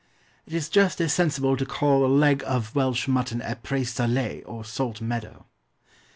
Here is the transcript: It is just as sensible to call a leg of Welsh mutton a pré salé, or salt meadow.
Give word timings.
It 0.47 0.55
is 0.55 0.67
just 0.67 0.99
as 0.99 1.13
sensible 1.13 1.55
to 1.55 1.63
call 1.63 2.03
a 2.03 2.07
leg 2.07 2.43
of 2.47 2.73
Welsh 2.73 3.07
mutton 3.07 3.39
a 3.43 3.55
pré 3.55 3.81
salé, 3.81 4.41
or 4.47 4.65
salt 4.65 4.99
meadow. 4.99 5.45